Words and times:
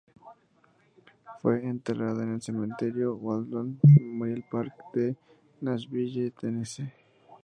Fue 1.43 1.63
enterrada 1.63 2.23
en 2.23 2.33
el 2.33 2.41
Cementerio 2.41 3.13
Woodlawn 3.17 3.79
Memorial 3.99 4.43
Park 4.49 4.73
de 4.95 5.15
Nashville, 5.61 6.31
Tennessee. 6.31 6.91